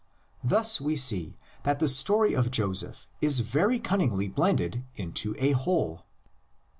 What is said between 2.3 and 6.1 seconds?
of Joseph is very cunningly blended into a whole.